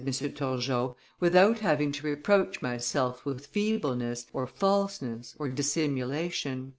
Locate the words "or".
4.33-4.47, 5.37-5.47